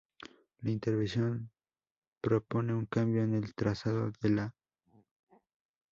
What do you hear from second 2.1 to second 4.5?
propone un cambio en el trazado de la